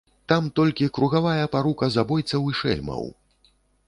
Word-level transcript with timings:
Там 0.31 0.45
толькі 0.59 0.87
кругавая 0.97 1.43
парука 1.55 1.89
забойцаў 1.97 2.47
і 2.53 2.57
шэльмаў. 2.61 3.03